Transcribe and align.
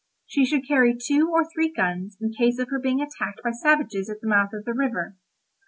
She 0.25 0.45
should 0.45 0.67
carry 0.67 0.97
two 0.97 1.29
or 1.31 1.45
three 1.47 1.71
guns 1.71 2.17
in 2.19 2.31
case 2.33 2.57
of 2.57 2.69
her 2.71 2.79
being 2.79 3.01
attacked 3.01 3.41
by 3.43 3.51
savages 3.51 4.09
at 4.09 4.19
the 4.19 4.27
mouth 4.27 4.49
of 4.51 4.65
the 4.65 4.73
river. 4.73 5.15